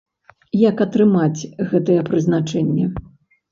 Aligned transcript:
Як 0.59 0.81
атрымаць 0.85 1.47
гэтае 1.75 2.01
прызначэнне? 2.11 2.85